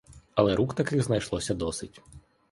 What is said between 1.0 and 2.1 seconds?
знайшлося досить.